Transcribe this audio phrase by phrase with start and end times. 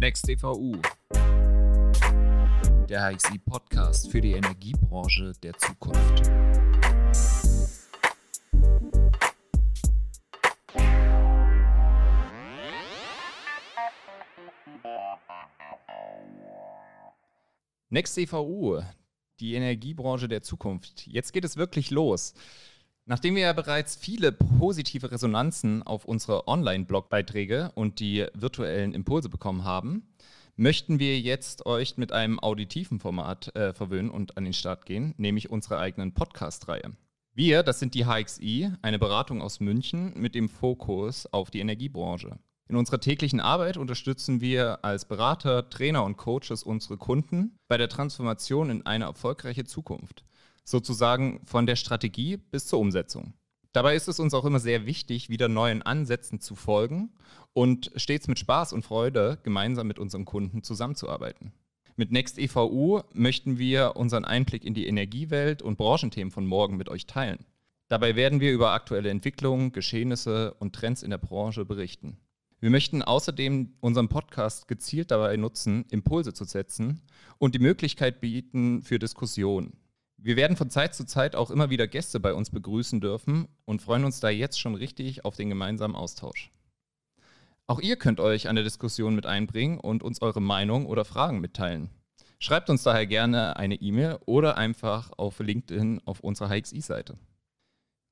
[0.00, 0.80] Next EVU.
[2.88, 6.30] Der HXI Podcast für die Energiebranche der Zukunft.
[17.90, 18.80] Next EVU,
[19.38, 21.06] die Energiebranche der Zukunft.
[21.08, 22.32] Jetzt geht es wirklich los.
[23.10, 29.64] Nachdem wir ja bereits viele positive Resonanzen auf unsere Online-Blogbeiträge und die virtuellen Impulse bekommen
[29.64, 30.06] haben,
[30.54, 35.12] möchten wir jetzt euch mit einem auditiven Format äh, verwöhnen und an den Start gehen,
[35.16, 36.92] nämlich unsere eigenen Podcast-Reihe.
[37.34, 42.38] Wir, das sind die HXI, eine Beratung aus München mit dem Fokus auf die Energiebranche.
[42.68, 47.88] In unserer täglichen Arbeit unterstützen wir als Berater, Trainer und Coaches unsere Kunden bei der
[47.88, 50.24] Transformation in eine erfolgreiche Zukunft
[50.70, 53.34] sozusagen von der Strategie bis zur Umsetzung.
[53.72, 57.10] Dabei ist es uns auch immer sehr wichtig, wieder neuen Ansätzen zu folgen
[57.52, 61.52] und stets mit Spaß und Freude gemeinsam mit unseren Kunden zusammenzuarbeiten.
[61.96, 66.88] Mit Next EVU möchten wir unseren Einblick in die Energiewelt und Branchenthemen von morgen mit
[66.88, 67.44] euch teilen.
[67.88, 72.16] Dabei werden wir über aktuelle Entwicklungen, Geschehnisse und Trends in der Branche berichten.
[72.60, 77.00] Wir möchten außerdem unseren Podcast gezielt dabei nutzen, Impulse zu setzen
[77.38, 79.79] und die Möglichkeit bieten für Diskussionen.
[80.22, 83.80] Wir werden von Zeit zu Zeit auch immer wieder Gäste bei uns begrüßen dürfen und
[83.80, 86.50] freuen uns da jetzt schon richtig auf den gemeinsamen Austausch.
[87.66, 91.40] Auch ihr könnt euch an der Diskussion mit einbringen und uns eure Meinung oder Fragen
[91.40, 91.88] mitteilen.
[92.38, 97.16] Schreibt uns daher gerne eine E-Mail oder einfach auf LinkedIn auf unserer HXI-Seite.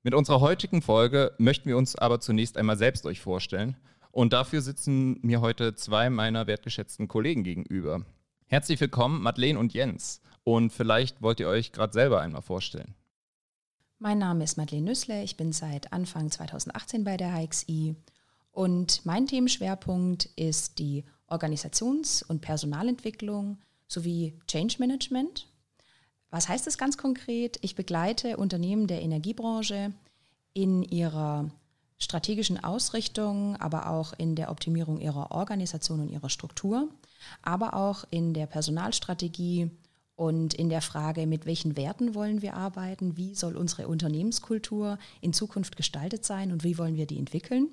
[0.03, 3.77] Mit unserer heutigen Folge möchten wir uns aber zunächst einmal selbst euch vorstellen
[4.13, 8.07] und dafür sitzen mir heute zwei meiner wertgeschätzten Kollegen gegenüber.
[8.47, 10.23] Herzlich willkommen, Madeleine und Jens.
[10.49, 12.95] Und vielleicht wollt ihr euch gerade selber einmal vorstellen.
[13.99, 15.23] Mein Name ist Madeleine Nüssle.
[15.23, 17.95] Ich bin seit Anfang 2018 bei der HXI.
[18.51, 23.59] Und mein Themenschwerpunkt ist die Organisations- und Personalentwicklung
[23.89, 25.49] sowie Change Management.
[26.31, 27.59] Was heißt das ganz konkret?
[27.61, 29.93] Ich begleite Unternehmen der Energiebranche
[30.55, 31.51] in ihrer
[31.99, 36.89] strategischen Ausrichtung, aber auch in der Optimierung ihrer Organisation und ihrer Struktur,
[37.43, 39.71] aber auch in der Personalstrategie
[40.19, 45.33] und in der Frage, mit welchen Werten wollen wir arbeiten, wie soll unsere Unternehmenskultur in
[45.33, 47.69] Zukunft gestaltet sein und wie wollen wir die entwickeln.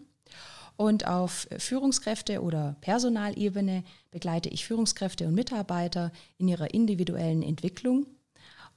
[0.78, 8.06] Und auf Führungskräfte- oder Personalebene begleite ich Führungskräfte und Mitarbeiter in ihrer individuellen Entwicklung.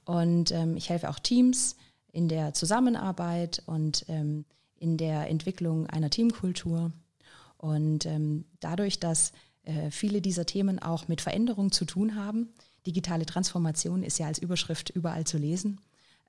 [0.03, 1.75] Und ähm, ich helfe auch Teams
[2.11, 4.45] in der Zusammenarbeit und ähm,
[4.79, 6.91] in der Entwicklung einer Teamkultur.
[7.57, 9.31] Und ähm, dadurch, dass
[9.61, 12.49] äh, viele dieser Themen auch mit Veränderung zu tun haben,
[12.89, 15.79] digitale Transformation ist ja als Überschrift überall zu lesen,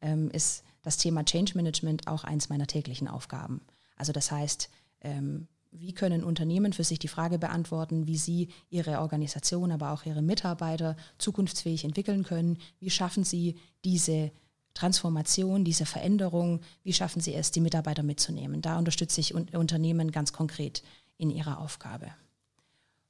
[0.03, 3.63] ähm, ist das Thema Change Management auch eins meiner täglichen Aufgaben.
[3.97, 4.69] Also das heißt,
[5.01, 10.05] ähm, wie können Unternehmen für sich die Frage beantworten, wie sie ihre Organisation, aber auch
[10.05, 12.59] ihre Mitarbeiter zukunftsfähig entwickeln können?
[12.79, 14.33] Wie schaffen sie diese
[14.75, 16.61] Transformation, diese Veränderung?
[16.83, 18.61] Wie schaffen sie es, die Mitarbeiter mitzunehmen?
[18.61, 20.83] Da unterstütze ich Unternehmen ganz konkret
[21.17, 22.09] in ihrer Aufgabe.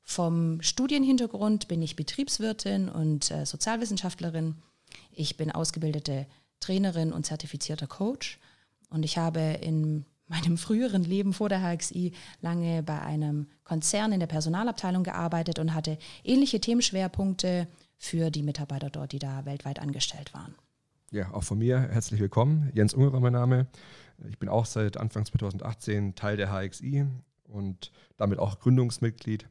[0.02, 4.56] Vom Studienhintergrund bin ich Betriebswirtin und äh, Sozialwissenschaftlerin.
[5.12, 6.26] Ich bin ausgebildete
[6.60, 8.38] Trainerin und zertifizierter Coach.
[8.90, 14.20] Und ich habe in meinem früheren Leben vor der HXI lange bei einem Konzern in
[14.20, 20.32] der Personalabteilung gearbeitet und hatte ähnliche Themenschwerpunkte für die Mitarbeiter dort, die da weltweit angestellt
[20.32, 20.54] waren.
[21.10, 22.70] Ja, auch von mir herzlich willkommen.
[22.74, 23.66] Jens Ungerer mein Name.
[24.28, 27.06] Ich bin auch seit Anfang 2018 Teil der HXI
[27.44, 29.46] und damit auch Gründungsmitglied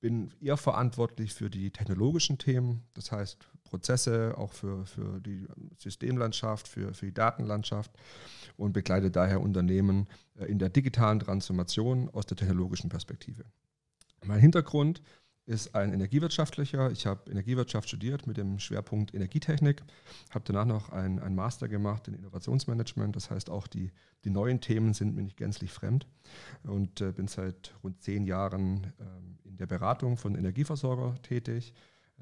[0.00, 6.68] bin eher verantwortlich für die technologischen Themen, das heißt Prozesse, auch für, für die Systemlandschaft,
[6.68, 7.90] für, für die Datenlandschaft
[8.58, 10.06] und begleite daher Unternehmen
[10.38, 13.44] äh, in der digitalen Transformation aus der technologischen Perspektive.
[14.22, 15.23] Mein Hintergrund ist
[15.74, 16.90] ein Energiewirtschaftlicher.
[16.90, 19.82] Ich habe Energiewirtschaft studiert mit dem Schwerpunkt Energietechnik,
[20.30, 23.14] habe danach noch ein, Master gemacht in Innovationsmanagement.
[23.14, 23.92] Das heißt, auch die,
[24.24, 26.06] die neuen Themen sind mir nicht gänzlich fremd
[26.62, 31.74] und äh, bin seit rund zehn Jahren ähm, in der Beratung von Energieversorger tätig.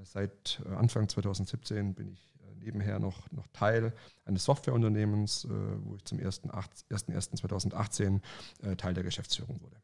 [0.03, 3.93] Seit äh, Anfang 2017 bin ich äh, nebenher noch, noch Teil
[4.25, 5.49] eines Softwareunternehmens, äh,
[5.85, 8.21] wo ich zum 1.1.2018
[8.63, 9.77] äh, Teil der Geschäftsführung wurde.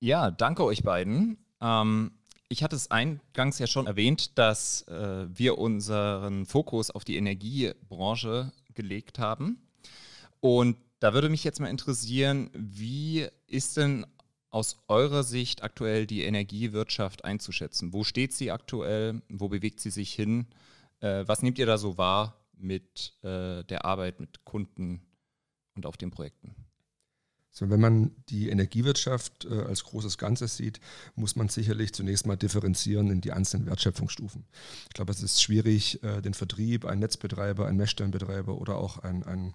[0.00, 1.36] Ja, danke euch beiden.
[1.60, 2.12] Ähm,
[2.48, 8.52] ich hatte es eingangs ja schon erwähnt, dass äh, wir unseren Fokus auf die Energiebranche
[8.74, 9.60] gelegt haben.
[10.40, 14.06] Und da würde mich jetzt mal interessieren, wie ist denn
[14.50, 17.92] aus eurer Sicht aktuell die Energiewirtschaft einzuschätzen?
[17.92, 19.20] Wo steht sie aktuell?
[19.28, 20.46] Wo bewegt sie sich hin?
[21.00, 25.02] Äh, was nehmt ihr da so wahr mit äh, der Arbeit mit Kunden
[25.74, 26.54] und auf den Projekten?
[27.58, 30.78] So, wenn man die Energiewirtschaft äh, als großes Ganzes sieht,
[31.16, 34.44] muss man sicherlich zunächst mal differenzieren in die einzelnen Wertschöpfungsstufen.
[34.84, 39.24] Ich glaube, es ist schwierig, äh, den Vertrieb, einen Netzbetreiber, einen Messstellenbetreiber oder auch ein,
[39.24, 39.54] ein,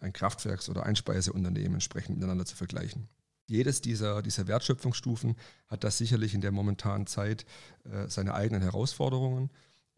[0.00, 3.08] ein Kraftwerks- oder Einspeiseunternehmen entsprechend miteinander zu vergleichen.
[3.46, 5.36] Jedes dieser, dieser Wertschöpfungsstufen
[5.68, 7.46] hat da sicherlich in der momentanen Zeit
[7.84, 9.50] äh, seine eigenen Herausforderungen.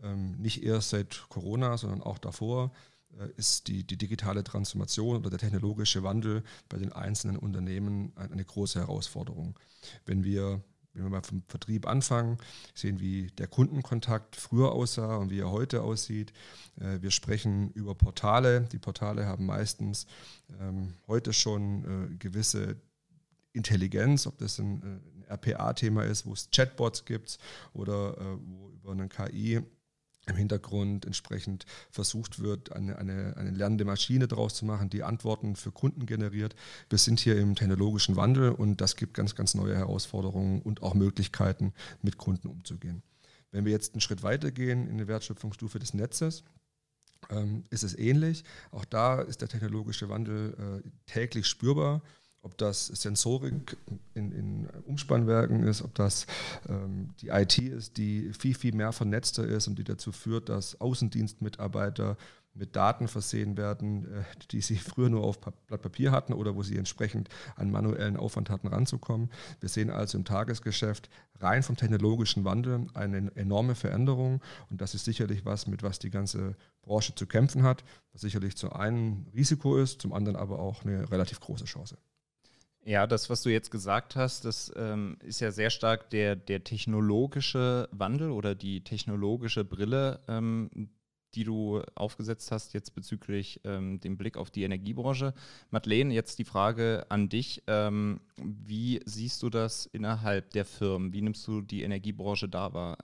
[0.03, 2.71] Ähm, nicht erst seit Corona, sondern auch davor
[3.37, 8.79] ist die, die digitale Transformation oder der technologische Wandel bei den einzelnen Unternehmen eine große
[8.79, 9.59] Herausforderung.
[10.07, 10.63] Wenn wir
[10.93, 12.39] wenn wir mal vom Vertrieb anfangen,
[12.75, 16.33] sehen, wie der Kundenkontakt früher aussah und wie er heute aussieht.
[16.81, 18.63] Äh, wir sprechen über Portale.
[18.73, 20.07] Die Portale haben meistens
[20.61, 22.77] ähm, heute schon äh, gewisse
[23.53, 27.39] Intelligenz, ob das ein, RPA-Thema ist, wo es Chatbots gibt
[27.73, 29.61] oder wo über eine KI
[30.31, 35.57] im Hintergrund entsprechend versucht wird, eine, eine, eine lernende Maschine daraus zu machen, die Antworten
[35.57, 36.55] für Kunden generiert.
[36.89, 40.95] Wir sind hier im technologischen Wandel und das gibt ganz, ganz neue Herausforderungen und auch
[40.95, 41.73] Möglichkeiten,
[42.03, 43.03] mit Kunden umzugehen.
[43.51, 46.45] Wenn wir jetzt einen Schritt weitergehen in die Wertschöpfungsstufe des Netzes,
[47.29, 48.45] ähm, ist es ähnlich.
[48.71, 52.03] Auch da ist der technologische Wandel äh, täglich spürbar
[52.43, 53.77] ob das Sensorik
[54.15, 56.27] in, in Umspannwerken ist, ob das
[56.69, 60.81] ähm, die IT ist, die viel, viel mehr vernetzter ist und die dazu führt, dass
[60.81, 62.17] Außendienstmitarbeiter
[62.55, 66.63] mit Daten versehen werden, äh, die sie früher nur auf Blatt Papier hatten oder wo
[66.63, 69.31] sie entsprechend an manuellen Aufwand hatten, ranzukommen.
[69.61, 71.11] Wir sehen also im Tagesgeschäft
[71.41, 74.41] rein vom technologischen Wandel eine enorme Veränderung
[74.71, 78.57] und das ist sicherlich was, mit was die ganze Branche zu kämpfen hat, was sicherlich
[78.57, 81.97] zum einen Risiko ist, zum anderen aber auch eine relativ große Chance.
[82.85, 86.65] Ja, das, was du jetzt gesagt hast, das ähm, ist ja sehr stark der, der
[86.65, 90.91] technologische Wandel oder die technologische Brille, ähm,
[91.35, 95.35] die du aufgesetzt hast jetzt bezüglich ähm, dem Blick auf die Energiebranche.
[95.71, 97.63] Madeleine, jetzt die Frage an dich.
[97.67, 101.13] Ähm, wie siehst du das innerhalb der Firmen?
[101.13, 102.99] Wie nimmst du die Energiebranche da wahr?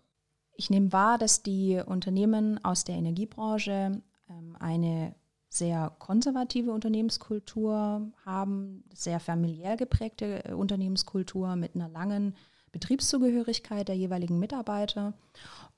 [0.56, 5.14] Ich nehme wahr, dass die Unternehmen aus der Energiebranche ähm, eine
[5.58, 12.34] sehr konservative Unternehmenskultur haben, sehr familiär geprägte äh, Unternehmenskultur mit einer langen
[12.72, 15.14] Betriebszugehörigkeit der jeweiligen Mitarbeiter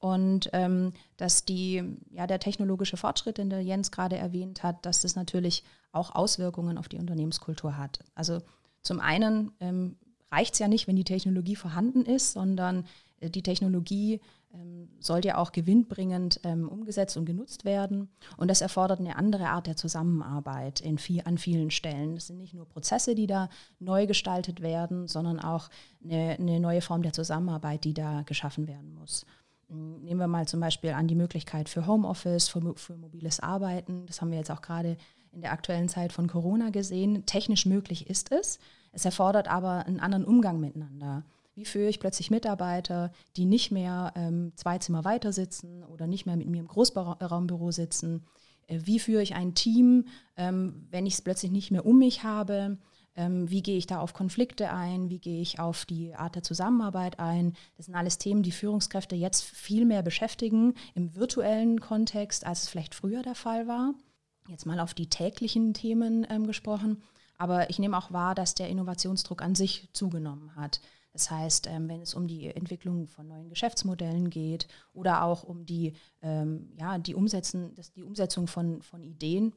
[0.01, 5.03] und ähm, dass die, ja, der technologische Fortschritt, den der Jens gerade erwähnt hat, dass
[5.03, 8.01] das natürlich auch Auswirkungen auf die Unternehmenskultur hat.
[8.15, 8.41] Also
[8.83, 9.97] zum einen ähm,
[10.31, 12.85] reicht es ja nicht, wenn die Technologie vorhanden ist, sondern
[13.21, 14.21] äh, die Technologie
[14.55, 18.09] ähm, sollte ja auch gewinnbringend ähm, umgesetzt und genutzt werden.
[18.37, 22.17] Und das erfordert eine andere Art der Zusammenarbeit in viel, an vielen Stellen.
[22.17, 23.49] Es sind nicht nur Prozesse, die da
[23.79, 25.69] neu gestaltet werden, sondern auch
[26.03, 29.27] eine, eine neue Form der Zusammenarbeit, die da geschaffen werden muss.
[29.71, 34.07] Ähm, nehmen wir mal zum Beispiel an die Möglichkeit für Homeoffice, für, für mobiles Arbeiten.
[34.07, 34.97] Das haben wir jetzt auch gerade
[35.33, 37.27] in der aktuellen Zeit von Corona gesehen.
[37.27, 38.59] Technisch möglich ist es.
[38.93, 41.25] Es erfordert aber einen anderen Umgang miteinander.
[41.59, 46.25] Wie führe ich plötzlich Mitarbeiter, die nicht mehr ähm, zwei Zimmer weiter sitzen oder nicht
[46.25, 48.25] mehr mit mir im Großraumbüro sitzen?
[48.69, 50.07] Äh, wie führe ich ein Team,
[50.37, 52.79] ähm, wenn ich es plötzlich nicht mehr um mich habe?
[53.17, 55.11] Ähm, wie gehe ich da auf Konflikte ein?
[55.11, 57.55] Wie gehe ich auf die Art der Zusammenarbeit ein?
[57.77, 62.69] Das sind alles Themen, die Führungskräfte jetzt viel mehr beschäftigen im virtuellen Kontext, als es
[62.69, 63.95] vielleicht früher der Fall war.
[64.47, 67.03] Jetzt mal auf die täglichen Themen ähm, gesprochen.
[67.37, 70.81] Aber ich nehme auch wahr, dass der Innovationsdruck an sich zugenommen hat.
[71.19, 75.67] Das heißt, ähm, wenn es um die Entwicklung von neuen Geschäftsmodellen geht oder auch um
[75.67, 79.53] die, ähm, ja, die, Umsetzen, das, die Umsetzung von, von Ideen,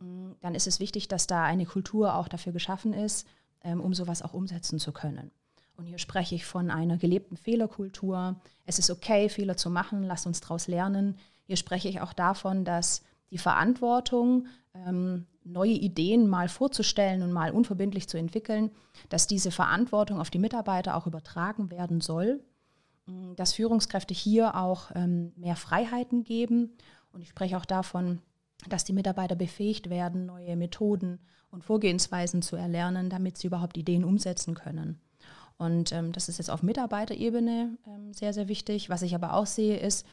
[0.00, 3.26] mm, dann ist es wichtig, dass da eine Kultur auch dafür geschaffen ist,
[3.64, 5.30] ähm, um sowas auch umsetzen zu können.
[5.78, 8.38] Und hier spreche ich von einer gelebten Fehlerkultur.
[8.66, 11.16] Es ist okay, Fehler zu machen, lass uns daraus lernen.
[11.46, 17.50] Hier spreche ich auch davon, dass die Verantwortung ähm, neue Ideen mal vorzustellen und mal
[17.50, 18.70] unverbindlich zu entwickeln,
[19.08, 22.42] dass diese Verantwortung auf die Mitarbeiter auch übertragen werden soll,
[23.06, 26.76] mm, dass Führungskräfte hier auch ähm, mehr Freiheiten geben.
[27.12, 28.20] Und ich spreche auch davon,
[28.68, 31.20] dass die Mitarbeiter befähigt werden, neue Methoden
[31.50, 35.00] und Vorgehensweisen zu erlernen, damit sie überhaupt Ideen umsetzen können.
[35.56, 38.90] Und ähm, das ist jetzt auf Mitarbeiterebene ähm, sehr, sehr wichtig.
[38.90, 40.06] Was ich aber auch sehe, ist,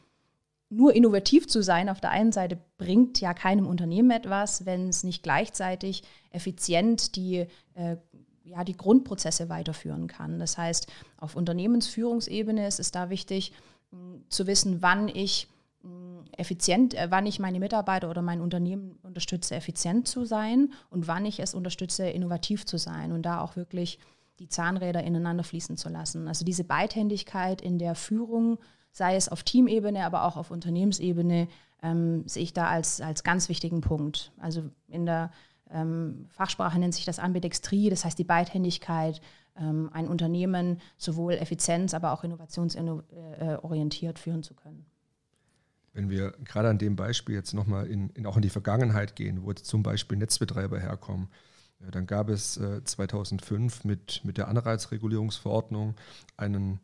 [0.76, 5.04] nur innovativ zu sein auf der einen Seite bringt ja keinem Unternehmen etwas, wenn es
[5.04, 7.98] nicht gleichzeitig effizient die, äh,
[8.44, 10.38] ja, die Grundprozesse weiterführen kann.
[10.38, 13.54] Das heißt, auf Unternehmensführungsebene ist es da wichtig
[13.92, 15.48] mh, zu wissen, wann ich
[15.84, 21.08] mh, effizient, äh, wann ich meine Mitarbeiter oder mein Unternehmen unterstütze, effizient zu sein und
[21.08, 23.98] wann ich es unterstütze, innovativ zu sein und da auch wirklich
[24.40, 26.28] die Zahnräder ineinander fließen zu lassen.
[26.28, 28.58] Also diese Beidhändigkeit in der Führung
[28.96, 31.50] sei es auf Teamebene, aber auch auf Unternehmensebene,
[31.84, 34.32] ähm, sehe ich da als, als ganz wichtigen Punkt.
[34.40, 35.32] Also in der
[35.70, 39.20] ähm, Fachsprache nennt sich das Ambidextrie, das heißt die Beidhändigkeit,
[39.60, 44.86] ähm, ein Unternehmen sowohl effizienz-, aber auch innovationsorientiert führen zu können.
[45.92, 49.44] Wenn wir gerade an dem Beispiel jetzt nochmal in, in, auch in die Vergangenheit gehen,
[49.44, 51.28] wo jetzt zum Beispiel Netzbetreiber herkommen,
[51.82, 55.96] äh, dann gab es äh, 2005 mit, mit der Anreizregulierungsverordnung
[56.38, 56.80] einen,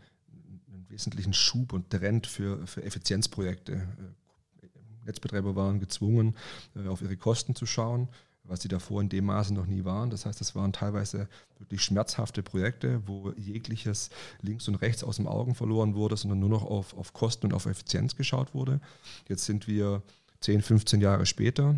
[0.91, 3.73] wesentlichen Schub und Trend für, für Effizienzprojekte.
[3.73, 4.67] Äh,
[5.05, 6.35] Netzbetreiber waren gezwungen,
[6.75, 8.09] äh, auf ihre Kosten zu schauen
[8.43, 10.09] was sie davor in dem Maße noch nie waren.
[10.09, 11.27] Das heißt, es waren teilweise
[11.59, 14.09] wirklich schmerzhafte Projekte, wo jegliches
[14.41, 17.53] links und rechts aus dem Augen verloren wurde, sondern nur noch auf, auf Kosten und
[17.53, 18.81] auf Effizienz geschaut wurde.
[19.27, 20.01] Jetzt sind wir
[20.41, 21.75] 10, 15 Jahre später.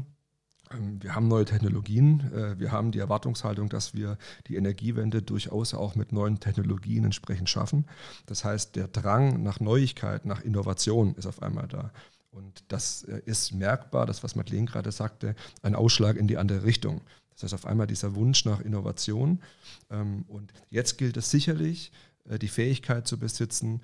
[0.72, 2.32] Ähm, wir haben neue Technologien.
[2.34, 4.18] Äh, wir haben die Erwartungshaltung, dass wir
[4.48, 7.86] die Energiewende durchaus auch mit neuen Technologien entsprechend schaffen.
[8.26, 11.92] Das heißt, der Drang nach Neuigkeit, nach Innovation ist auf einmal da.
[12.32, 16.64] Und das äh, ist merkbar, das, was Madeleine gerade sagte, ein Ausschlag in die andere
[16.64, 17.02] Richtung.
[17.32, 19.42] Das heißt, auf einmal dieser Wunsch nach Innovation.
[19.90, 21.92] Ähm, und jetzt gilt es sicherlich,
[22.26, 23.82] äh, die Fähigkeit zu besitzen,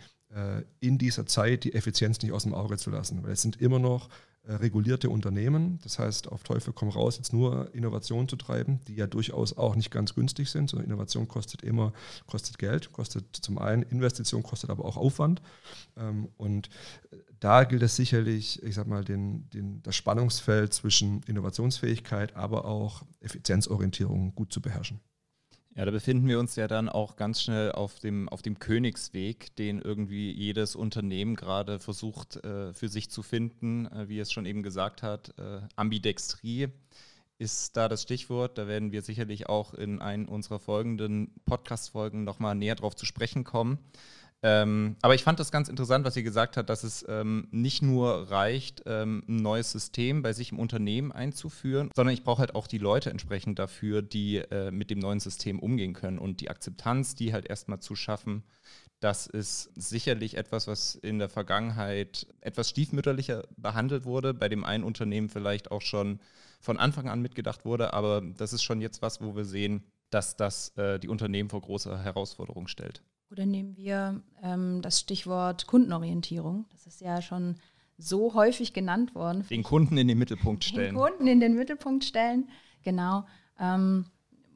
[0.80, 3.24] in dieser Zeit die Effizienz nicht aus dem Auge zu lassen.
[3.24, 4.10] Weil es sind immer noch
[4.56, 5.80] regulierte Unternehmen.
[5.84, 9.76] Das heißt, auf Teufel komm raus, jetzt nur Innovation zu treiben, die ja durchaus auch
[9.76, 11.94] nicht ganz günstig sind, sondern Innovation kostet immer,
[12.26, 15.42] kostet Geld, kostet zum einen Investition, kostet aber auch Aufwand.
[15.98, 16.70] Ähm, und
[17.12, 22.66] äh, da gilt es sicherlich, ich sag mal, den, den, das Spannungsfeld zwischen Innovationsfähigkeit, aber
[22.66, 25.00] auch Effizienzorientierung gut zu beherrschen.
[25.76, 29.56] Ja, da befinden wir uns ja dann auch ganz schnell auf dem, auf dem Königsweg,
[29.56, 34.46] den irgendwie jedes Unternehmen gerade versucht äh, für sich zu finden, äh, wie es schon
[34.46, 35.38] eben gesagt hat.
[35.38, 36.70] Äh, Ambidextrie
[37.38, 38.58] ist da das Stichwort.
[38.58, 43.44] Da werden wir sicherlich auch in einen unserer folgenden Podcast-Folgen nochmal näher drauf zu sprechen
[43.44, 43.80] kommen.
[44.42, 47.82] Ähm, aber ich fand das ganz interessant, was sie gesagt hat, dass es ähm, nicht
[47.82, 52.56] nur reicht, ähm, ein neues System bei sich im Unternehmen einzuführen, sondern ich brauche halt
[52.56, 56.50] auch die Leute entsprechend dafür, die äh, mit dem neuen System umgehen können und die
[56.50, 58.44] Akzeptanz, die halt erstmal zu schaffen.
[59.02, 64.84] Das ist sicherlich etwas, was in der Vergangenheit etwas stiefmütterlicher behandelt wurde, bei dem einen
[64.84, 66.20] Unternehmen vielleicht auch schon
[66.62, 70.36] von Anfang an mitgedacht wurde, aber das ist schon jetzt was, wo wir sehen, dass
[70.36, 73.02] das äh, die Unternehmen vor große Herausforderungen stellt.
[73.32, 76.66] Oder nehmen wir ähm, das Stichwort Kundenorientierung.
[76.72, 77.58] Das ist ja schon
[77.98, 79.46] so häufig genannt worden.
[79.50, 80.96] Den Kunden in den Mittelpunkt stellen.
[80.96, 82.50] Den Kunden in den Mittelpunkt stellen,
[82.82, 83.26] genau.
[83.60, 84.06] Ähm,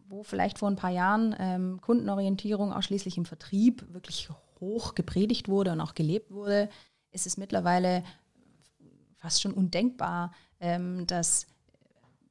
[0.08, 5.72] wo vielleicht vor ein paar Jahren ähm, Kundenorientierung ausschließlich im Vertrieb wirklich hoch gepredigt wurde
[5.72, 6.70] und auch gelebt wurde,
[7.12, 8.04] ist es mittlerweile
[9.18, 11.48] fast schon undenkbar, ähm, dass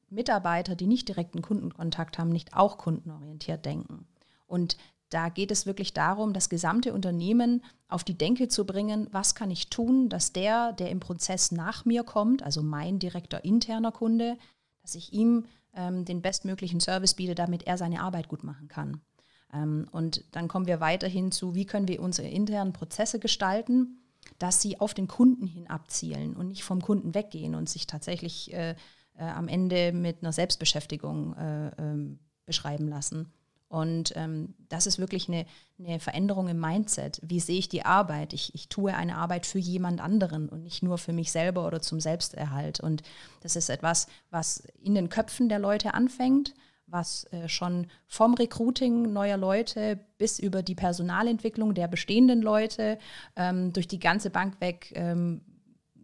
[0.09, 4.07] Mitarbeiter, die nicht direkten Kundenkontakt haben, nicht auch kundenorientiert denken.
[4.45, 4.77] Und
[5.13, 9.51] da geht es wirklich darum, das gesamte Unternehmen auf die Denke zu bringen, was kann
[9.51, 14.37] ich tun, dass der, der im Prozess nach mir kommt, also mein direkter interner Kunde,
[14.81, 19.01] dass ich ihm ähm, den bestmöglichen Service biete, damit er seine Arbeit gut machen kann.
[19.53, 23.99] Ähm, und dann kommen wir weiterhin zu, wie können wir unsere internen Prozesse gestalten,
[24.39, 28.53] dass sie auf den Kunden hin abzielen und nicht vom Kunden weggehen und sich tatsächlich
[28.53, 28.75] äh,
[29.15, 33.31] äh, am Ende mit einer Selbstbeschäftigung äh, ähm, beschreiben lassen.
[33.73, 35.47] Und ähm, das ist wirklich eine,
[35.79, 37.19] eine, Veränderung im Mindset.
[37.23, 38.31] Wie sehe ich die Arbeit?
[38.31, 41.81] Ich, ich tue eine Arbeit für jemand anderen und nicht nur für mich selber oder
[41.81, 42.81] zum Selbsterhalt.
[42.81, 43.01] Und
[43.41, 46.53] das ist etwas, was in den Köpfen der Leute anfängt,
[46.85, 52.99] was äh, schon vom Recruiting neuer Leute bis über die Personalentwicklung der bestehenden Leute
[53.35, 55.41] ähm, durch die ganze Bank weg ähm,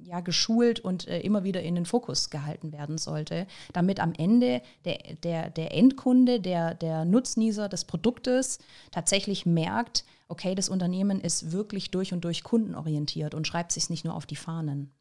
[0.03, 4.61] ja, geschult und äh, immer wieder in den Fokus gehalten werden sollte, damit am Ende
[4.85, 8.59] der, der, der Endkunde, der, der Nutznießer des Produktes
[8.91, 14.05] tatsächlich merkt, okay, das Unternehmen ist wirklich durch und durch kundenorientiert und schreibt sich nicht
[14.05, 14.91] nur auf die Fahnen.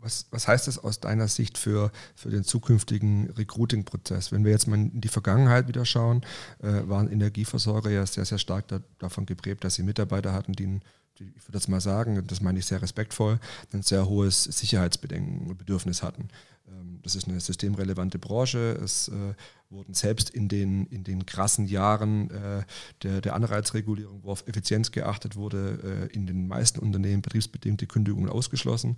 [0.00, 4.30] Was, was heißt das aus deiner Sicht für, für den zukünftigen Recruiting-Prozess?
[4.30, 6.22] Wenn wir jetzt mal in die Vergangenheit wieder schauen,
[6.62, 10.66] äh, waren Energieversorger ja sehr, sehr stark da, davon geprägt, dass sie Mitarbeiter hatten, die
[10.66, 10.82] ein
[11.20, 13.40] ich würde das mal sagen, das meine ich sehr respektvoll,
[13.72, 16.28] ein sehr hohes Sicherheitsbedenken und Bedürfnis hatten.
[16.68, 18.78] Ähm, das ist eine systemrelevante Branche.
[18.82, 19.34] Es äh,
[19.70, 22.62] wurden selbst in den, in den krassen Jahren äh,
[23.02, 28.30] der, der Anreizregulierung, wo auf Effizienz geachtet wurde, äh, in den meisten Unternehmen betriebsbedingte Kündigungen
[28.30, 28.96] ausgeschlossen.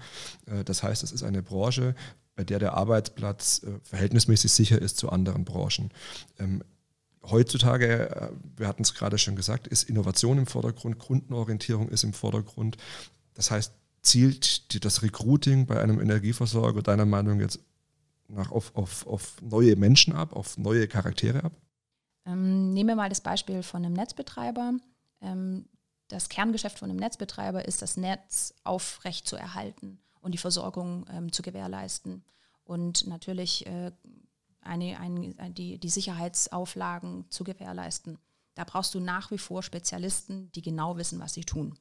[0.65, 1.95] das heißt, es ist eine Branche,
[2.37, 5.91] bei der der Arbeitsplatz verhältnismäßig sicher ist zu anderen Branchen.
[6.39, 6.63] Ähm,
[7.23, 12.13] heutzutage, äh, wir hatten es gerade schon gesagt, ist Innovation im Vordergrund, Kundenorientierung ist im
[12.13, 12.77] Vordergrund.
[13.35, 13.73] Das heißt,
[14.03, 17.61] zielt das Recruiting bei einem Energieversorger deiner Meinung jetzt
[18.29, 21.53] nach, auf, auf, auf neue Menschen ab, auf neue Charaktere ab?
[22.27, 24.75] Ähm, nehmen wir mal das Beispiel von einem Netzbetreiber.
[25.21, 25.67] Ähm,
[26.09, 31.33] das Kerngeschäft von einem Netzbetreiber ist, das Netz aufrecht zu erhalten und die Versorgung ähm,
[31.33, 32.25] zu gewährleisten.
[32.65, 33.93] Und natürlich äh,
[34.61, 38.19] eine, ein, die, die Sicherheitsauflagen zu gewährleisten.
[38.55, 41.79] Da brauchst du nach wie vor Spezialisten, die genau wissen, was sie tun.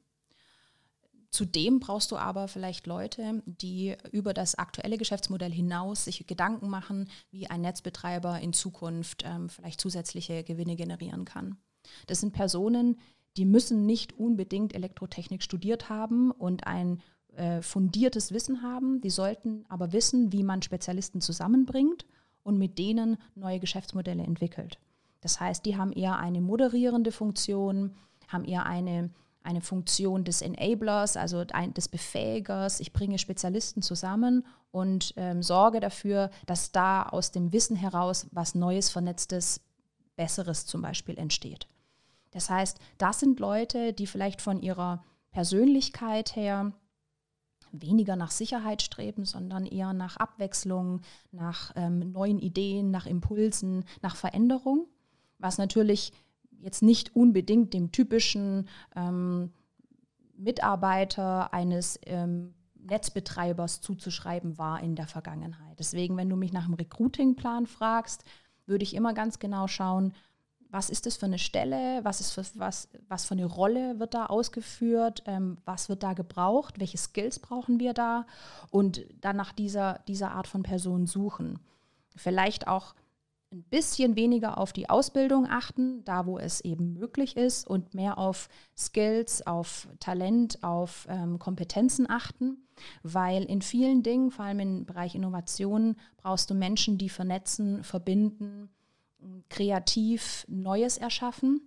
[1.30, 7.08] Zudem brauchst du aber vielleicht Leute, die über das aktuelle Geschäftsmodell hinaus sich Gedanken machen,
[7.30, 11.56] wie ein Netzbetreiber in Zukunft ähm, vielleicht zusätzliche Gewinne generieren kann.
[12.08, 12.98] Das sind Personen,
[13.36, 17.00] die müssen nicht unbedingt Elektrotechnik studiert haben und ein
[17.36, 19.00] äh, fundiertes Wissen haben.
[19.00, 22.06] Die sollten aber wissen, wie man Spezialisten zusammenbringt
[22.42, 24.80] und mit denen neue Geschäftsmodelle entwickelt.
[25.20, 27.94] Das heißt, die haben eher eine moderierende Funktion,
[28.26, 29.10] haben eher eine
[29.42, 32.80] eine Funktion des Enablers, also des Befähigers.
[32.80, 38.54] Ich bringe Spezialisten zusammen und ähm, sorge dafür, dass da aus dem Wissen heraus was
[38.54, 39.60] Neues, Vernetztes,
[40.16, 41.66] Besseres zum Beispiel entsteht.
[42.32, 46.72] Das heißt, das sind Leute, die vielleicht von ihrer Persönlichkeit her
[47.72, 54.16] weniger nach Sicherheit streben, sondern eher nach Abwechslung, nach ähm, neuen Ideen, nach Impulsen, nach
[54.16, 54.86] Veränderung,
[55.38, 56.12] was natürlich
[56.62, 59.52] jetzt nicht unbedingt dem typischen ähm,
[60.36, 65.78] Mitarbeiter eines ähm, Netzbetreibers zuzuschreiben war in der Vergangenheit.
[65.78, 68.24] Deswegen, wenn du mich nach einem Recruitingplan fragst,
[68.66, 70.14] würde ich immer ganz genau schauen,
[70.70, 74.14] was ist das für eine Stelle, was, ist für, was, was für eine Rolle wird
[74.14, 78.24] da ausgeführt, ähm, was wird da gebraucht, welche Skills brauchen wir da
[78.70, 81.58] und dann nach dieser, dieser Art von Person suchen.
[82.14, 82.94] Vielleicht auch
[83.52, 88.18] ein bisschen weniger auf die Ausbildung achten, da wo es eben möglich ist, und mehr
[88.18, 92.58] auf Skills, auf Talent, auf ähm, Kompetenzen achten,
[93.02, 98.70] weil in vielen Dingen, vor allem im Bereich Innovation, brauchst du Menschen, die vernetzen, verbinden,
[99.48, 101.60] kreativ Neues erschaffen.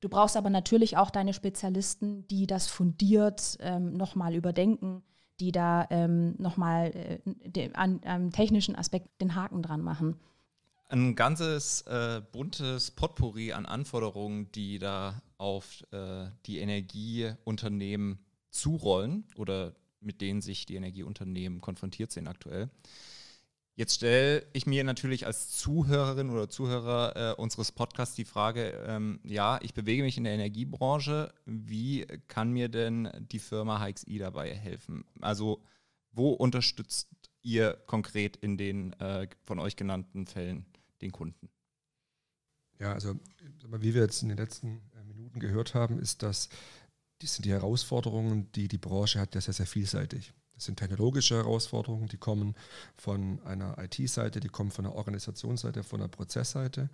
[0.00, 5.02] Du brauchst aber natürlich auch deine Spezialisten, die das fundiert ähm, nochmal überdenken,
[5.38, 7.20] die da ähm, nochmal
[7.54, 10.16] äh, am technischen Aspekt den Haken dran machen
[10.92, 18.18] ein ganzes äh, buntes Potpourri an Anforderungen, die da auf äh, die Energieunternehmen
[18.50, 22.68] zurollen oder mit denen sich die Energieunternehmen konfrontiert sehen aktuell.
[23.74, 29.18] Jetzt stelle ich mir natürlich als Zuhörerin oder Zuhörer äh, unseres Podcasts die Frage, ähm,
[29.24, 34.54] ja, ich bewege mich in der Energiebranche, wie kann mir denn die Firma HXI dabei
[34.54, 35.06] helfen?
[35.22, 35.62] Also
[36.12, 37.08] wo unterstützt
[37.40, 40.66] ihr konkret in den äh, von euch genannten Fällen?
[41.02, 41.50] Den Kunden.
[42.78, 43.14] Ja, also
[43.68, 46.48] wie wir jetzt in den letzten äh, Minuten gehört haben, ist, dass
[47.20, 50.32] die sind die Herausforderungen, die die Branche hat, ja sehr, sehr vielseitig.
[50.54, 52.56] Das sind technologische Herausforderungen, die kommen
[52.96, 56.90] von einer IT-Seite, die kommen von einer Organisationsseite, von einer Prozessseite.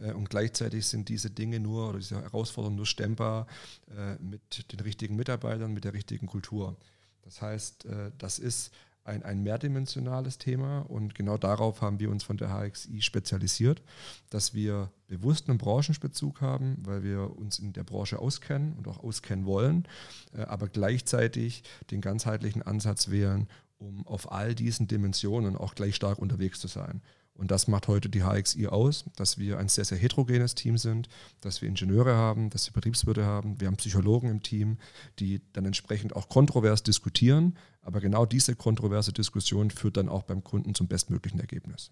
[0.00, 3.46] Äh, und gleichzeitig sind diese Dinge nur oder diese Herausforderungen nur stemmbar
[3.90, 6.76] äh, mit den richtigen Mitarbeitern, mit der richtigen Kultur.
[7.22, 7.86] Das heißt,
[8.18, 8.72] das ist
[9.04, 13.82] ein, ein mehrdimensionales Thema und genau darauf haben wir uns von der HXI spezialisiert,
[14.30, 19.02] dass wir bewusst einen Branchenbezug haben, weil wir uns in der Branche auskennen und auch
[19.02, 19.88] auskennen wollen,
[20.34, 26.18] äh, aber gleichzeitig den ganzheitlichen Ansatz wählen, um auf all diesen Dimensionen auch gleich stark
[26.18, 27.02] unterwegs zu sein.
[27.34, 31.08] Und das macht heute die HXI aus, dass wir ein sehr, sehr heterogenes Team sind,
[31.40, 34.78] dass wir Ingenieure haben, dass wir Betriebswirte haben, wir haben Psychologen im Team,
[35.18, 37.56] die dann entsprechend auch kontrovers diskutieren.
[37.80, 41.90] Aber genau diese kontroverse Diskussion führt dann auch beim Kunden zum bestmöglichen Ergebnis.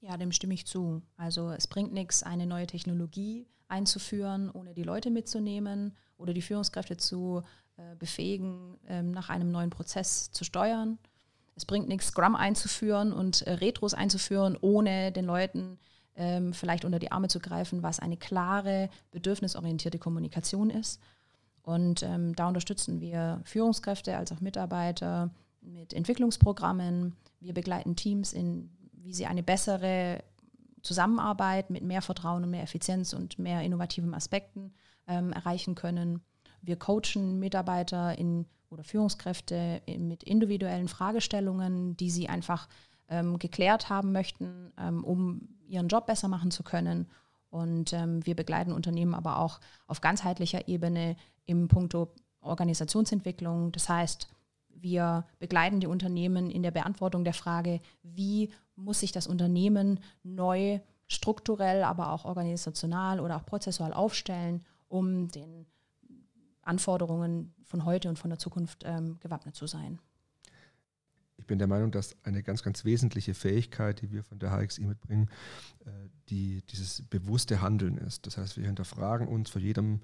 [0.00, 1.02] Ja, dem stimme ich zu.
[1.16, 6.96] Also es bringt nichts, eine neue Technologie einzuführen, ohne die Leute mitzunehmen oder die Führungskräfte
[6.96, 7.42] zu
[7.76, 10.98] äh, befähigen, äh, nach einem neuen Prozess zu steuern.
[11.56, 15.78] Es bringt nichts, Scrum einzuführen und äh, Retros einzuführen, ohne den Leuten
[16.14, 21.00] ähm, vielleicht unter die Arme zu greifen, was eine klare, bedürfnisorientierte Kommunikation ist.
[21.62, 25.30] Und ähm, da unterstützen wir Führungskräfte als auch Mitarbeiter
[25.62, 27.16] mit Entwicklungsprogrammen.
[27.40, 30.22] Wir begleiten Teams in, wie sie eine bessere
[30.82, 34.72] Zusammenarbeit mit mehr Vertrauen und mehr Effizienz und mehr innovativen Aspekten
[35.08, 36.20] ähm, erreichen können.
[36.60, 42.68] Wir coachen Mitarbeiter in oder Führungskräfte mit individuellen Fragestellungen, die sie einfach
[43.08, 47.08] ähm, geklärt haben möchten, ähm, um ihren Job besser machen zu können.
[47.50, 53.72] Und ähm, wir begleiten Unternehmen aber auch auf ganzheitlicher Ebene im Punkto Organisationsentwicklung.
[53.72, 54.28] Das heißt,
[54.68, 60.80] wir begleiten die Unternehmen in der Beantwortung der Frage, wie muss sich das Unternehmen neu
[61.06, 65.66] strukturell, aber auch organisational oder auch prozessual aufstellen, um den
[66.66, 69.98] Anforderungen von heute und von der Zukunft ähm, gewappnet zu sein.
[71.38, 74.86] Ich bin der Meinung, dass eine ganz, ganz wesentliche Fähigkeit, die wir von der HXI
[74.86, 75.28] mitbringen,
[75.84, 75.90] äh,
[76.28, 78.26] die, dieses bewusste Handeln ist.
[78.26, 80.00] Das heißt, wir hinterfragen uns vor jedem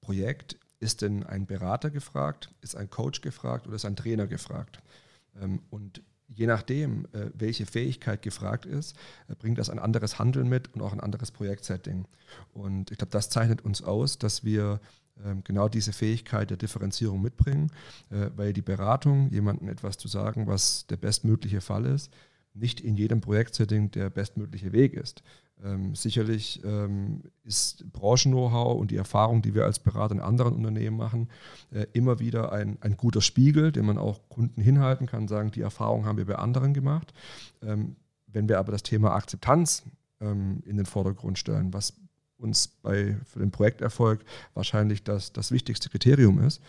[0.00, 4.80] Projekt, ist denn ein Berater gefragt, ist ein Coach gefragt oder ist ein Trainer gefragt?
[5.40, 8.96] Ähm, und je nachdem, äh, welche Fähigkeit gefragt ist,
[9.28, 12.06] äh, bringt das ein anderes Handeln mit und auch ein anderes Projektsetting.
[12.52, 14.80] Und ich glaube, das zeichnet uns aus, dass wir
[15.44, 17.70] genau diese Fähigkeit der Differenzierung mitbringen,
[18.10, 22.12] äh, weil die Beratung, jemandem etwas zu sagen, was der bestmögliche Fall ist,
[22.54, 25.22] nicht in jedem Projektsetting der bestmögliche Weg ist.
[25.64, 30.96] Ähm, sicherlich ähm, ist Branchen-Know-how und die Erfahrung, die wir als Berater in anderen Unternehmen
[30.96, 31.30] machen,
[31.70, 35.62] äh, immer wieder ein, ein guter Spiegel, den man auch Kunden hinhalten kann, sagen, die
[35.62, 37.14] Erfahrung haben wir bei anderen gemacht.
[37.62, 39.84] Ähm, wenn wir aber das Thema Akzeptanz
[40.20, 41.94] ähm, in den Vordergrund stellen, was
[42.38, 46.60] uns bei, für den Projekterfolg wahrscheinlich das, das wichtigste Kriterium ist,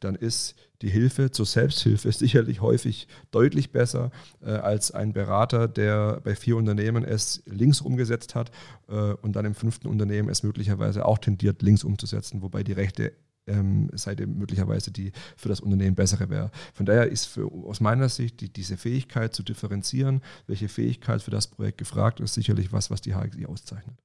[0.00, 4.10] dann ist die Hilfe zur Selbsthilfe sicherlich häufig deutlich besser
[4.42, 8.50] äh, als ein Berater, der bei vier Unternehmen es links umgesetzt hat
[8.88, 13.12] äh, und dann im fünften Unternehmen es möglicherweise auch tendiert, links umzusetzen, wobei die rechte
[13.46, 16.50] ähm, Seite möglicherweise die für das Unternehmen bessere wäre.
[16.74, 21.30] Von daher ist für, aus meiner Sicht die, diese Fähigkeit zu differenzieren, welche Fähigkeit für
[21.30, 23.96] das Projekt gefragt ist, sicherlich was, was die HXI auszeichnet.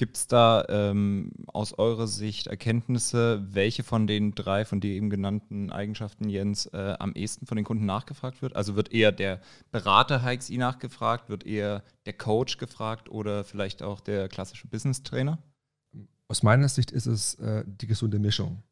[0.00, 5.10] Gibt es da ähm, aus eurer Sicht Erkenntnisse, welche von den drei von dir eben
[5.10, 8.56] genannten Eigenschaften, Jens, äh, am ehesten von den Kunden nachgefragt wird?
[8.56, 14.00] Also wird eher der Berater HXI nachgefragt, wird eher der Coach gefragt oder vielleicht auch
[14.00, 15.36] der klassische Business-Trainer?
[16.28, 18.62] Aus meiner Sicht ist es äh, die gesunde Mischung.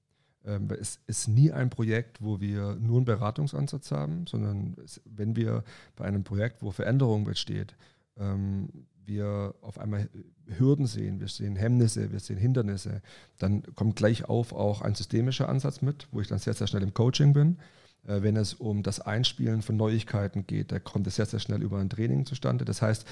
[0.47, 5.63] Ähm, es ist nie ein Projekt, wo wir nur einen Beratungsansatz haben, sondern wenn wir
[5.95, 7.77] bei einem Projekt, wo Veränderung besteht,
[8.17, 8.71] ähm,
[9.09, 10.09] wir auf einmal
[10.47, 13.03] Hürden sehen, wir sehen Hemmnisse, wir sehen Hindernisse,
[13.39, 16.83] dann kommt gleich auf auch ein systemischer Ansatz mit, wo ich dann sehr, sehr schnell
[16.83, 17.59] im Coaching bin.
[18.07, 21.63] Äh, wenn es um das Einspielen von Neuigkeiten geht, da kommt es sehr, sehr schnell
[21.63, 22.65] über ein Training zustande.
[22.65, 23.07] Das heißt,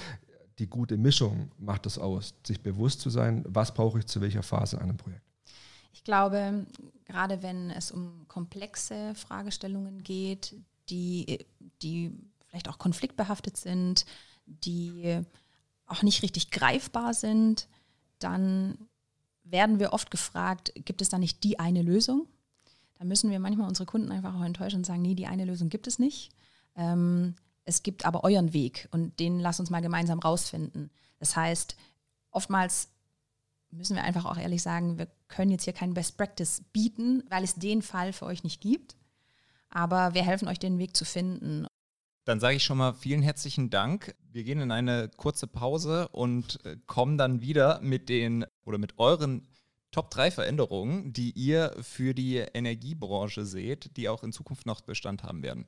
[0.59, 4.43] die gute Mischung macht es aus, sich bewusst zu sein, was brauche ich zu welcher
[4.43, 5.21] Phase in einem Projekt.
[5.93, 6.65] Ich glaube,
[7.05, 10.55] gerade wenn es um komplexe Fragestellungen geht,
[10.89, 11.45] die,
[11.81, 12.11] die
[12.47, 14.05] vielleicht auch konfliktbehaftet sind,
[14.45, 15.21] die
[15.87, 17.67] auch nicht richtig greifbar sind,
[18.19, 18.77] dann
[19.43, 22.27] werden wir oft gefragt, gibt es da nicht die eine Lösung?
[22.99, 25.69] Da müssen wir manchmal unsere Kunden einfach auch enttäuschen und sagen, nee, die eine Lösung
[25.69, 26.31] gibt es nicht.
[26.75, 30.89] Ähm, es gibt aber euren Weg und den lass uns mal gemeinsam rausfinden.
[31.19, 31.75] Das heißt,
[32.31, 32.89] oftmals
[33.71, 37.43] müssen wir einfach auch ehrlich sagen, wir können jetzt hier keinen Best Practice bieten, weil
[37.43, 38.95] es den Fall für euch nicht gibt.
[39.69, 41.67] Aber wir helfen euch, den Weg zu finden.
[42.27, 44.13] Dann sage ich schon mal vielen herzlichen Dank.
[44.33, 48.99] Wir gehen in eine kurze Pause und äh, kommen dann wieder mit den oder mit
[48.99, 49.47] euren
[49.91, 55.23] Top 3 Veränderungen, die ihr für die Energiebranche seht, die auch in Zukunft noch Bestand
[55.23, 55.67] haben werden.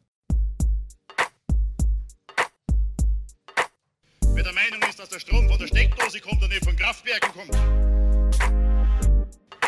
[4.33, 7.31] Wer der Meinung ist, dass der Strom von der Steckdose kommt und nicht von Kraftwerken
[7.31, 7.55] kommt,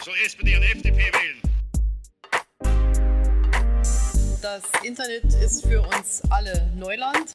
[0.03, 1.50] soll SPD und FDP wählen.
[4.41, 7.33] Das Internet ist für uns alle Neuland.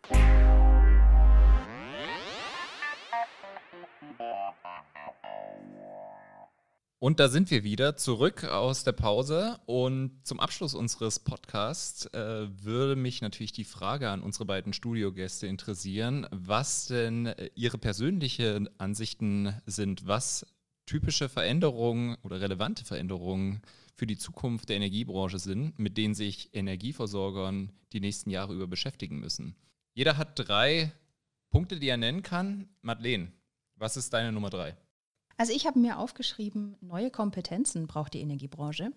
[6.98, 9.60] Und da sind wir wieder zurück aus der Pause.
[9.66, 15.46] Und zum Abschluss unseres Podcasts äh, würde mich natürlich die Frage an unsere beiden Studiogäste
[15.46, 20.44] interessieren, was denn äh, ihre persönlichen Ansichten sind, was
[20.86, 23.62] typische Veränderungen oder relevante Veränderungen
[23.96, 29.18] für die Zukunft der Energiebranche sind, mit denen sich Energieversorgern die nächsten Jahre über beschäftigen
[29.18, 29.56] müssen.
[29.94, 30.92] Jeder hat drei
[31.50, 32.68] Punkte, die er nennen kann.
[32.82, 33.32] Madeleine,
[33.76, 34.76] was ist deine Nummer drei?
[35.38, 38.92] Also ich habe mir aufgeschrieben, neue Kompetenzen braucht die Energiebranche,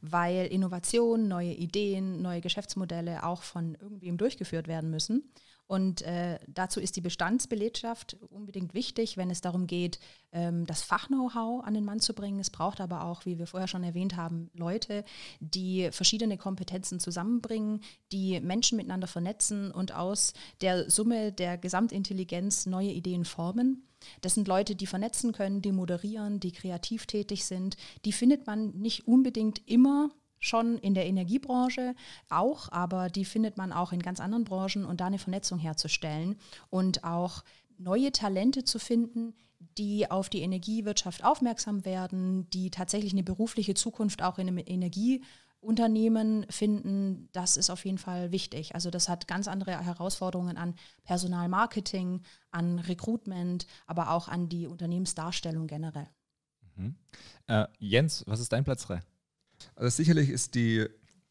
[0.00, 5.32] weil Innovation, neue Ideen, neue Geschäftsmodelle auch von irgendwem durchgeführt werden müssen.
[5.66, 9.98] Und äh, dazu ist die Bestandsbelegschaft unbedingt wichtig, wenn es darum geht,
[10.32, 12.38] ähm, das Fachknow-how an den Mann zu bringen.
[12.38, 15.04] Es braucht aber auch, wie wir vorher schon erwähnt haben, Leute,
[15.40, 17.80] die verschiedene Kompetenzen zusammenbringen,
[18.12, 23.88] die Menschen miteinander vernetzen und aus der Summe der Gesamtintelligenz neue Ideen formen.
[24.20, 27.78] Das sind Leute, die vernetzen können, die moderieren, die kreativ tätig sind.
[28.04, 30.10] Die findet man nicht unbedingt immer
[30.44, 31.94] schon in der Energiebranche
[32.28, 36.36] auch, aber die findet man auch in ganz anderen Branchen und da eine Vernetzung herzustellen
[36.70, 37.44] und auch
[37.78, 39.34] neue Talente zu finden,
[39.78, 46.46] die auf die Energiewirtschaft aufmerksam werden, die tatsächlich eine berufliche Zukunft auch in einem Energieunternehmen
[46.50, 48.74] finden, das ist auf jeden Fall wichtig.
[48.74, 55.66] Also das hat ganz andere Herausforderungen an Personalmarketing, an Recruitment, aber auch an die Unternehmensdarstellung
[55.66, 56.08] generell.
[56.76, 56.96] Mhm.
[57.46, 59.00] Äh, Jens, was ist dein Platz 3?
[59.74, 60.86] Also sicherlich ist die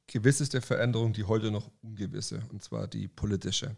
[0.07, 3.75] gewisseste Veränderung die heute noch ungewisse, und zwar die politische.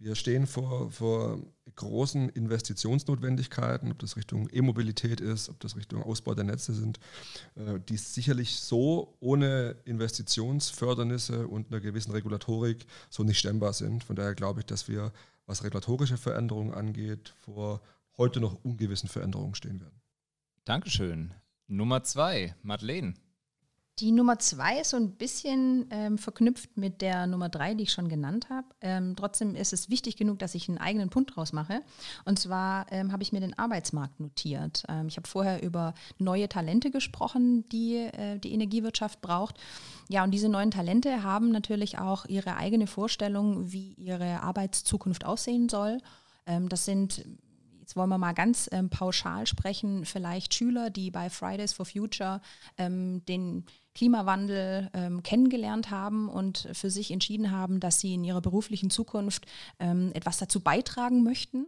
[0.00, 1.42] Wir stehen vor, vor
[1.74, 6.98] großen Investitionsnotwendigkeiten, ob das Richtung E-Mobilität ist, ob das Richtung Ausbau der Netze sind,
[7.54, 14.04] äh, die sicherlich so ohne Investitionsfördernisse und einer gewissen Regulatorik so nicht stemmbar sind.
[14.04, 15.12] Von daher glaube ich, dass wir,
[15.46, 17.80] was regulatorische Veränderungen angeht, vor
[18.18, 20.00] heute noch ungewissen Veränderungen stehen werden.
[20.64, 21.32] Dankeschön.
[21.66, 23.14] Nummer zwei, Madeleine.
[24.00, 27.92] Die Nummer zwei ist so ein bisschen ähm, verknüpft mit der Nummer drei, die ich
[27.92, 28.68] schon genannt habe.
[28.80, 31.82] Ähm, trotzdem ist es wichtig genug, dass ich einen eigenen Punkt draus mache.
[32.24, 34.84] Und zwar ähm, habe ich mir den Arbeitsmarkt notiert.
[34.88, 39.56] Ähm, ich habe vorher über neue Talente gesprochen, die äh, die Energiewirtschaft braucht.
[40.08, 45.68] Ja, und diese neuen Talente haben natürlich auch ihre eigene Vorstellung, wie ihre Arbeitszukunft aussehen
[45.68, 45.98] soll.
[46.46, 47.24] Ähm, das sind
[47.88, 52.42] jetzt wollen wir mal ganz ähm, pauschal sprechen, vielleicht Schüler, die bei Fridays for Future
[52.76, 53.64] ähm, den
[53.98, 59.46] Klimawandel ähm, kennengelernt haben und für sich entschieden haben, dass sie in ihrer beruflichen Zukunft
[59.80, 61.66] ähm, etwas dazu beitragen möchten.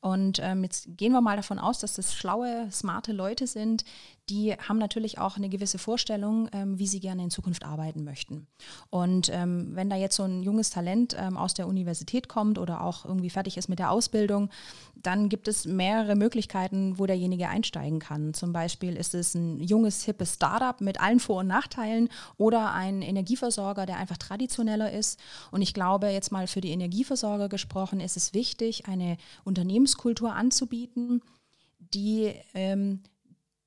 [0.00, 3.84] Und ähm, jetzt gehen wir mal davon aus, dass das schlaue, smarte Leute sind,
[4.28, 8.46] die haben natürlich auch eine gewisse Vorstellung, ähm, wie sie gerne in Zukunft arbeiten möchten.
[8.90, 12.82] Und ähm, wenn da jetzt so ein junges Talent ähm, aus der Universität kommt oder
[12.82, 14.50] auch irgendwie fertig ist mit der Ausbildung,
[14.96, 18.34] dann gibt es mehrere Möglichkeiten, wo derjenige einsteigen kann.
[18.34, 23.02] Zum Beispiel ist es ein junges, hippes Startup mit allen Vor- und Nachteilen oder ein
[23.02, 25.20] Energieversorger, der einfach traditioneller ist.
[25.52, 29.18] Und ich glaube, jetzt mal für die Energieversorger gesprochen, ist es wichtig, eine
[29.66, 31.22] Unternehmenskultur anzubieten,
[31.78, 33.02] die ähm,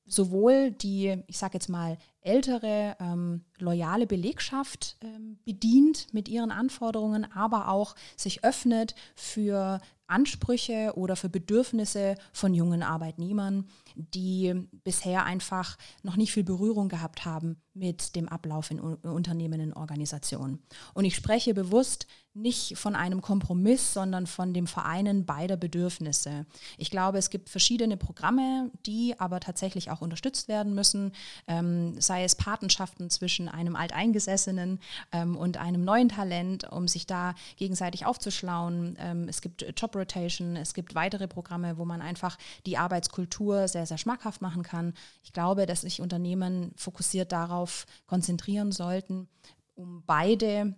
[0.06, 7.30] sowohl die, ich sage jetzt mal, ältere, ähm, loyale Belegschaft ähm, bedient mit ihren Anforderungen,
[7.32, 15.78] aber auch sich öffnet für Ansprüche oder für Bedürfnisse von jungen Arbeitnehmern, die bisher einfach
[16.02, 20.64] noch nicht viel Berührung gehabt haben mit dem Ablauf in Unternehmen, in Organisationen.
[20.94, 22.08] Und ich spreche bewusst
[22.42, 26.46] nicht von einem Kompromiss, sondern von dem Vereinen beider Bedürfnisse.
[26.78, 31.12] Ich glaube, es gibt verschiedene Programme, die aber tatsächlich auch unterstützt werden müssen,
[31.48, 34.80] ähm, sei es Patenschaften zwischen einem Alteingesessenen
[35.12, 38.98] ähm, und einem neuen Talent, um sich da gegenseitig aufzuschlauen.
[39.00, 43.86] Ähm, es gibt Job Rotation, es gibt weitere Programme, wo man einfach die Arbeitskultur sehr,
[43.86, 44.94] sehr schmackhaft machen kann.
[45.24, 49.28] Ich glaube, dass sich Unternehmen fokussiert darauf konzentrieren sollten,
[49.76, 50.76] um beide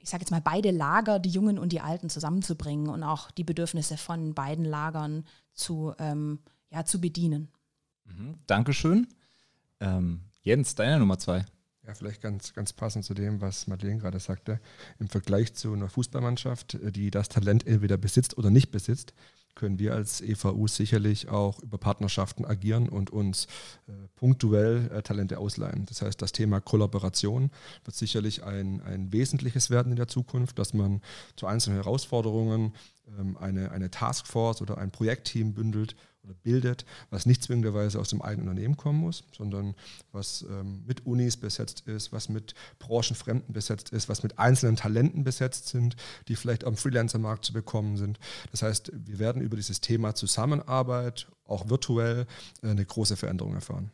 [0.00, 3.44] ich sage jetzt mal, beide Lager, die Jungen und die Alten zusammenzubringen und auch die
[3.44, 7.48] Bedürfnisse von beiden Lagern zu, ähm, ja, zu bedienen.
[8.04, 9.06] Mhm, Dankeschön.
[9.80, 11.44] Ähm, Jens, deine Nummer zwei.
[11.86, 14.60] Ja, vielleicht ganz, ganz passend zu dem, was Madeleine gerade sagte.
[14.98, 19.14] Im Vergleich zu einer Fußballmannschaft, äh, die das Talent entweder besitzt oder nicht besitzt,
[19.54, 23.46] können wir als EVU sicherlich auch über Partnerschaften agieren und uns
[23.86, 25.86] äh, punktuell äh, Talente ausleihen.
[25.86, 27.50] Das heißt, das Thema Kollaboration
[27.84, 31.00] wird sicherlich ein, ein wesentliches werden in der Zukunft, dass man
[31.36, 32.74] zu einzelnen Herausforderungen
[33.18, 38.22] ähm, eine, eine Taskforce oder ein Projektteam bündelt oder bildet, was nicht zwingenderweise aus dem
[38.22, 39.74] eigenen Unternehmen kommen muss, sondern
[40.12, 45.24] was ähm, mit Unis besetzt ist, was mit Branchenfremden besetzt ist, was mit einzelnen Talenten
[45.24, 45.96] besetzt sind,
[46.28, 48.18] die vielleicht am Freelancer-Markt zu bekommen sind.
[48.50, 52.26] Das heißt, wir werden über dieses Thema Zusammenarbeit, auch virtuell,
[52.62, 53.90] eine große Veränderung erfahren.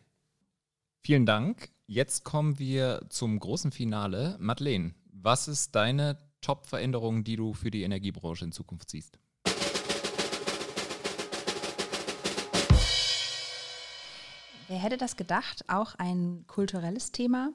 [1.02, 1.70] Vielen Dank.
[1.86, 4.36] Jetzt kommen wir zum großen Finale.
[4.40, 9.18] Madeleine, was ist deine Top-Veränderung, die du für die Energiebranche in Zukunft siehst?
[14.68, 15.64] Wer hätte das gedacht?
[15.68, 17.50] Auch ein kulturelles Thema.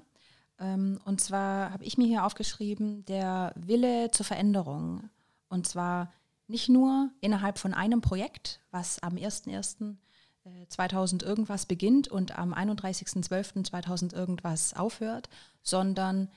[0.59, 5.09] Ähm, und zwar habe ich mir hier aufgeschrieben, der Wille zur Veränderung.
[5.49, 6.13] Und zwar
[6.47, 14.75] nicht nur innerhalb von einem Projekt, was am 01.01.2000 irgendwas beginnt und am 31.12.2000 irgendwas
[14.75, 15.29] aufhört,
[15.63, 16.29] sondern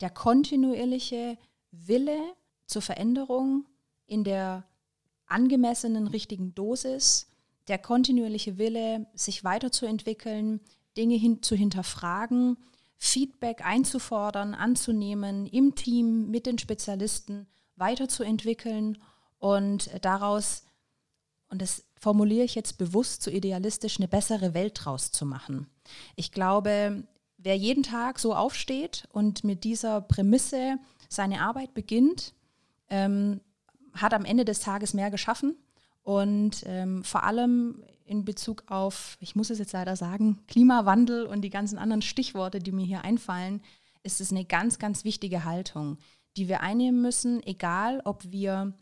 [0.00, 1.38] der kontinuierliche
[1.70, 2.18] Wille
[2.66, 3.66] zur Veränderung
[4.06, 4.64] in der
[5.26, 7.29] angemessenen richtigen Dosis
[7.68, 10.60] der kontinuierliche Wille, sich weiterzuentwickeln,
[10.96, 12.56] Dinge hin zu hinterfragen,
[12.96, 17.46] Feedback einzufordern, anzunehmen, im Team mit den Spezialisten
[17.76, 18.98] weiterzuentwickeln
[19.38, 20.64] und daraus,
[21.48, 25.66] und das formuliere ich jetzt bewusst so idealistisch, eine bessere Welt draus zu machen.
[26.16, 27.04] Ich glaube,
[27.38, 30.76] wer jeden Tag so aufsteht und mit dieser Prämisse
[31.08, 32.34] seine Arbeit beginnt,
[32.88, 33.40] ähm,
[33.94, 35.56] hat am Ende des Tages mehr geschaffen
[36.02, 41.42] und ähm, vor allem in Bezug auf, ich muss es jetzt leider sagen, Klimawandel und
[41.42, 43.62] die ganzen anderen Stichworte, die mir hier einfallen,
[44.02, 45.98] ist es eine ganz, ganz wichtige Haltung,
[46.36, 48.72] die wir einnehmen müssen, egal ob wir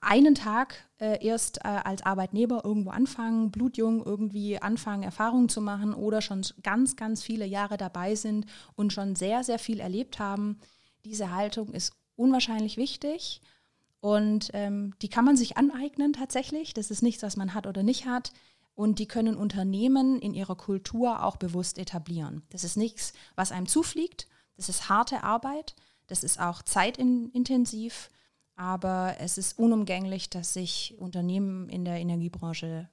[0.00, 5.92] einen Tag äh, erst äh, als Arbeitnehmer irgendwo anfangen, blutjung irgendwie anfangen, Erfahrungen zu machen
[5.92, 10.58] oder schon ganz, ganz viele Jahre dabei sind und schon sehr, sehr viel erlebt haben.
[11.04, 13.40] Diese Haltung ist unwahrscheinlich wichtig
[14.00, 16.74] Und ähm, die kann man sich aneignen tatsächlich.
[16.74, 18.32] Das ist nichts, was man hat oder nicht hat.
[18.74, 22.42] Und die können Unternehmen in ihrer Kultur auch bewusst etablieren.
[22.50, 24.28] Das ist nichts, was einem zufliegt.
[24.56, 25.74] Das ist harte Arbeit.
[26.06, 28.10] Das ist auch zeitintensiv.
[28.54, 32.88] Aber es ist unumgänglich, dass sich Unternehmen in der Energiebranche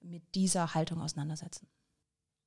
[0.00, 1.66] mit dieser Haltung auseinandersetzen.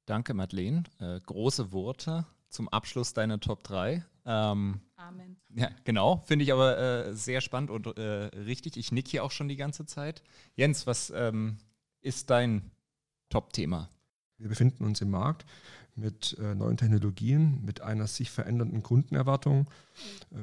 [0.05, 0.83] Danke, Madeleine.
[0.99, 4.03] Äh, große Worte zum Abschluss deiner Top 3.
[4.25, 5.37] Ähm, Amen.
[5.55, 6.23] Ja, genau.
[6.25, 8.75] Finde ich aber äh, sehr spannend und äh, richtig.
[8.75, 10.21] Ich nick hier auch schon die ganze Zeit.
[10.55, 11.57] Jens, was ähm,
[12.01, 12.71] ist dein
[13.29, 13.89] Top-Thema?
[14.37, 15.45] Wir befinden uns im Markt
[15.95, 19.69] mit äh, neuen Technologien, mit einer sich verändernden Kundenerwartung
[20.31, 20.35] äh,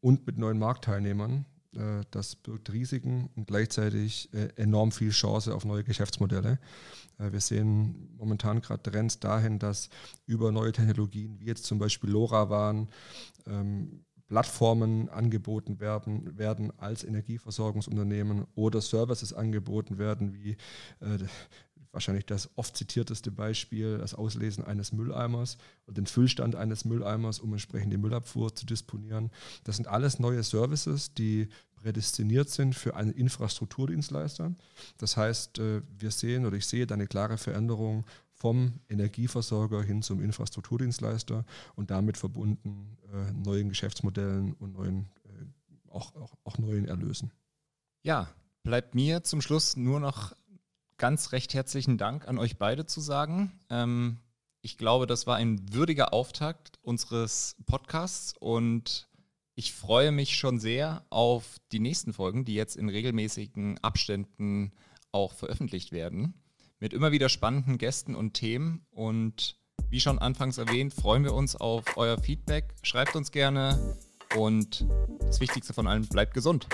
[0.00, 1.46] und mit neuen Marktteilnehmern.
[1.74, 6.58] Äh, das birgt Risiken und gleichzeitig äh, enorm viel Chance auf neue Geschäftsmodelle.
[7.18, 9.88] Äh, wir sehen momentan gerade Trends dahin, dass
[10.26, 12.88] über neue Technologien, wie jetzt zum Beispiel LoRaWAN,
[13.46, 20.56] ähm, Plattformen angeboten werden, werden als Energieversorgungsunternehmen oder Services angeboten werden, wie
[21.92, 27.52] wahrscheinlich das oft zitierteste Beispiel, das Auslesen eines Mülleimers und den Füllstand eines Mülleimers, um
[27.52, 29.30] entsprechend die Müllabfuhr zu disponieren.
[29.64, 34.54] Das sind alles neue Services, die prädestiniert sind für einen Infrastrukturdienstleister.
[34.98, 40.02] Das heißt, äh, wir sehen oder ich sehe da eine klare Veränderung vom Energieversorger hin
[40.02, 46.86] zum Infrastrukturdienstleister und damit verbunden äh, neuen Geschäftsmodellen und neuen, äh, auch, auch, auch neuen
[46.86, 47.32] Erlösen.
[48.02, 48.28] Ja,
[48.62, 50.34] bleibt mir zum Schluss nur noch
[51.00, 53.58] ganz recht herzlichen Dank an euch beide zu sagen.
[53.70, 54.18] Ähm,
[54.60, 59.08] ich glaube, das war ein würdiger Auftakt unseres Podcasts und
[59.54, 64.72] ich freue mich schon sehr auf die nächsten Folgen, die jetzt in regelmäßigen Abständen
[65.10, 66.34] auch veröffentlicht werden,
[66.80, 68.84] mit immer wieder spannenden Gästen und Themen.
[68.90, 69.56] Und
[69.88, 72.74] wie schon anfangs erwähnt, freuen wir uns auf euer Feedback.
[72.82, 73.96] Schreibt uns gerne
[74.36, 74.86] und
[75.20, 76.68] das Wichtigste von allem, bleibt gesund.